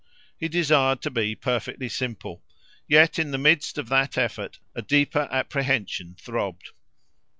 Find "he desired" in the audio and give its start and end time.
0.35-0.99